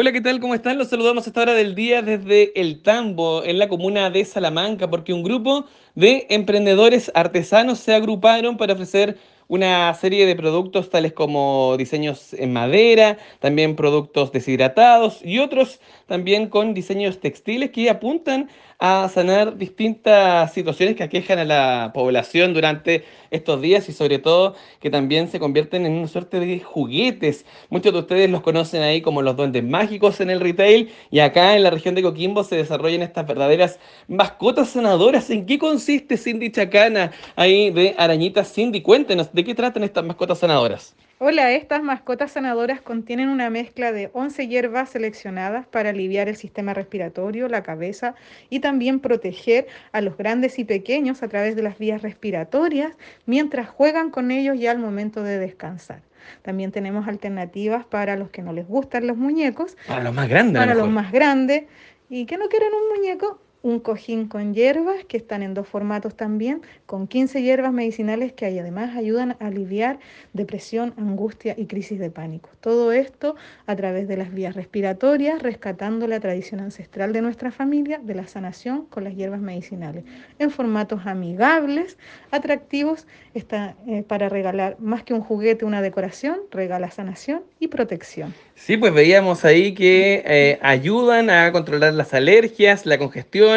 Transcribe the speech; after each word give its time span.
Hola, 0.00 0.12
¿qué 0.12 0.20
tal? 0.20 0.38
¿Cómo 0.38 0.54
están? 0.54 0.78
Los 0.78 0.90
saludamos 0.90 1.26
a 1.26 1.30
esta 1.30 1.42
hora 1.42 1.54
del 1.54 1.74
día 1.74 2.02
desde 2.02 2.52
El 2.54 2.82
Tambo, 2.82 3.42
en 3.42 3.58
la 3.58 3.66
comuna 3.66 4.10
de 4.10 4.24
Salamanca, 4.24 4.88
porque 4.88 5.12
un 5.12 5.24
grupo 5.24 5.64
de 5.96 6.24
emprendedores 6.30 7.10
artesanos 7.16 7.80
se 7.80 7.92
agruparon 7.96 8.56
para 8.56 8.74
ofrecer 8.74 9.18
una 9.48 9.92
serie 9.94 10.26
de 10.26 10.36
productos 10.36 10.90
tales 10.90 11.12
como 11.12 11.76
diseños 11.78 12.34
en 12.34 12.52
madera, 12.52 13.18
también 13.40 13.76
productos 13.76 14.30
deshidratados 14.30 15.24
y 15.24 15.38
otros 15.38 15.80
también 16.06 16.48
con 16.48 16.74
diseños 16.74 17.20
textiles 17.20 17.70
que 17.70 17.90
apuntan 17.90 18.48
a 18.78 19.08
sanar 19.12 19.56
distintas 19.58 20.52
situaciones 20.52 20.94
que 20.94 21.02
aquejan 21.02 21.40
a 21.40 21.44
la 21.44 21.90
población 21.92 22.54
durante 22.54 23.04
estos 23.30 23.60
días 23.60 23.88
y 23.88 23.92
sobre 23.92 24.18
todo 24.20 24.54
que 24.80 24.88
también 24.88 25.28
se 25.28 25.40
convierten 25.40 25.84
en 25.84 25.94
una 25.94 26.06
suerte 26.06 26.38
de 26.38 26.60
juguetes. 26.60 27.44
Muchos 27.70 27.92
de 27.92 27.98
ustedes 27.98 28.30
los 28.30 28.40
conocen 28.42 28.82
ahí 28.82 29.00
como 29.02 29.20
los 29.22 29.36
duendes 29.36 29.64
mágicos 29.64 30.20
en 30.20 30.30
el 30.30 30.40
retail 30.40 30.90
y 31.10 31.18
acá 31.18 31.56
en 31.56 31.64
la 31.64 31.70
región 31.70 31.96
de 31.96 32.02
Coquimbo 32.02 32.44
se 32.44 32.56
desarrollan 32.56 33.02
estas 33.02 33.26
verdaderas 33.26 33.80
mascotas 34.06 34.70
sanadoras. 34.70 35.28
¿En 35.30 35.44
qué 35.44 35.58
consiste 35.58 36.16
Cindy 36.16 36.52
Chacana 36.52 37.10
ahí 37.34 37.70
de 37.70 37.96
Arañitas 37.98 38.52
Cindy? 38.52 38.80
Cuéntenos, 38.82 39.32
¿de 39.38 39.44
qué 39.44 39.54
tratan 39.54 39.84
estas 39.84 40.04
mascotas 40.04 40.40
sanadoras? 40.40 40.96
Hola, 41.18 41.52
estas 41.52 41.80
mascotas 41.80 42.32
sanadoras 42.32 42.80
contienen 42.80 43.28
una 43.28 43.50
mezcla 43.50 43.92
de 43.92 44.10
11 44.12 44.48
hierbas 44.48 44.90
seleccionadas 44.90 45.64
para 45.64 45.90
aliviar 45.90 46.28
el 46.28 46.34
sistema 46.34 46.74
respiratorio, 46.74 47.46
la 47.46 47.62
cabeza 47.62 48.16
y 48.50 48.58
también 48.58 48.98
proteger 48.98 49.68
a 49.92 50.00
los 50.00 50.16
grandes 50.16 50.58
y 50.58 50.64
pequeños 50.64 51.22
a 51.22 51.28
través 51.28 51.54
de 51.54 51.62
las 51.62 51.78
vías 51.78 52.02
respiratorias 52.02 52.96
mientras 53.26 53.68
juegan 53.68 54.10
con 54.10 54.32
ellos 54.32 54.58
ya 54.58 54.72
al 54.72 54.80
momento 54.80 55.22
de 55.22 55.38
descansar. 55.38 56.02
También 56.42 56.72
tenemos 56.72 57.06
alternativas 57.06 57.84
para 57.84 58.16
los 58.16 58.30
que 58.30 58.42
no 58.42 58.52
les 58.52 58.66
gustan 58.66 59.06
los 59.06 59.16
muñecos. 59.16 59.76
Para 59.86 60.02
los 60.02 60.14
más 60.14 60.28
grandes. 60.28 60.60
Para 60.60 60.74
los 60.74 60.88
más 60.90 61.12
grandes 61.12 61.66
y 62.10 62.26
que 62.26 62.38
no 62.38 62.48
quieren 62.48 62.70
un 62.74 62.96
muñeco, 62.96 63.40
un 63.62 63.80
cojín 63.80 64.28
con 64.28 64.54
hierbas 64.54 65.04
que 65.06 65.16
están 65.16 65.42
en 65.42 65.54
dos 65.54 65.66
formatos 65.66 66.14
también, 66.14 66.62
con 66.86 67.08
15 67.08 67.42
hierbas 67.42 67.72
medicinales 67.72 68.32
que 68.32 68.46
además 68.46 68.96
ayudan 68.96 69.36
a 69.40 69.46
aliviar 69.46 69.98
depresión, 70.32 70.94
angustia 70.96 71.54
y 71.56 71.66
crisis 71.66 71.98
de 71.98 72.10
pánico. 72.10 72.50
Todo 72.60 72.92
esto 72.92 73.34
a 73.66 73.76
través 73.76 74.08
de 74.08 74.16
las 74.16 74.32
vías 74.32 74.54
respiratorias, 74.54 75.42
rescatando 75.42 76.06
la 76.06 76.20
tradición 76.20 76.60
ancestral 76.60 77.12
de 77.12 77.22
nuestra 77.22 77.50
familia 77.50 78.00
de 78.02 78.14
la 78.14 78.26
sanación 78.26 78.86
con 78.86 79.04
las 79.04 79.16
hierbas 79.16 79.40
medicinales, 79.40 80.04
en 80.38 80.50
formatos 80.50 81.06
amigables, 81.06 81.98
atractivos, 82.30 83.06
está 83.34 83.76
eh, 83.86 84.02
para 84.06 84.28
regalar 84.28 84.76
más 84.78 85.02
que 85.02 85.14
un 85.14 85.20
juguete, 85.20 85.64
una 85.64 85.82
decoración, 85.82 86.38
regala 86.50 86.90
sanación 86.90 87.42
y 87.58 87.68
protección. 87.68 88.34
Sí, 88.54 88.76
pues 88.76 88.92
veíamos 88.92 89.44
ahí 89.44 89.72
que 89.72 90.22
eh, 90.26 90.58
ayudan 90.62 91.30
a 91.30 91.52
controlar 91.52 91.94
las 91.94 92.12
alergias, 92.12 92.86
la 92.86 92.98
congestión, 92.98 93.47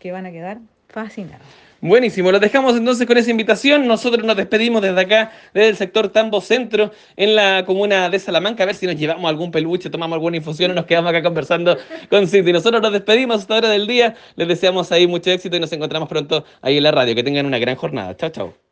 que 0.00 0.10
van 0.10 0.26
a 0.26 0.32
quedar 0.32 0.58
fascinados. 0.88 1.46
Buenísimo, 1.80 2.32
los 2.32 2.40
dejamos 2.40 2.76
entonces 2.76 3.06
con 3.06 3.16
esa 3.18 3.30
invitación. 3.30 3.86
Nosotros 3.86 4.24
nos 4.24 4.36
despedimos 4.36 4.82
desde 4.82 5.00
acá, 5.00 5.30
desde 5.54 5.68
el 5.68 5.76
sector 5.76 6.08
Tambo 6.08 6.40
Centro, 6.40 6.90
en 7.16 7.36
la 7.36 7.64
comuna 7.64 8.10
de 8.10 8.18
Salamanca, 8.18 8.64
a 8.64 8.66
ver 8.66 8.74
si 8.74 8.86
nos 8.86 8.96
llevamos 8.96 9.28
algún 9.28 9.52
peluche, 9.52 9.88
tomamos 9.88 10.16
alguna 10.16 10.38
infusión 10.38 10.72
o 10.72 10.74
nos 10.74 10.86
quedamos 10.86 11.10
acá 11.10 11.22
conversando 11.22 11.78
con 12.10 12.26
Cindy. 12.26 12.52
Nosotros 12.52 12.82
nos 12.82 12.92
despedimos 12.92 13.42
hasta 13.42 13.54
hora 13.54 13.68
del 13.68 13.86
día, 13.86 14.16
les 14.34 14.48
deseamos 14.48 14.90
ahí 14.90 15.06
mucho 15.06 15.30
éxito 15.30 15.56
y 15.56 15.60
nos 15.60 15.72
encontramos 15.72 16.08
pronto 16.08 16.44
ahí 16.62 16.78
en 16.78 16.82
la 16.82 16.90
radio. 16.90 17.14
Que 17.14 17.22
tengan 17.22 17.46
una 17.46 17.58
gran 17.58 17.76
jornada. 17.76 18.16
Chao, 18.16 18.30
chao. 18.30 18.67